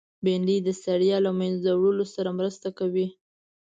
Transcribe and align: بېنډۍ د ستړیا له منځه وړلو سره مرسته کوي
بېنډۍ 0.23 0.57
د 0.63 0.69
ستړیا 0.79 1.17
له 1.25 1.31
منځه 1.39 1.69
وړلو 1.75 2.05
سره 2.15 2.29
مرسته 2.39 2.67
کوي 2.79 3.07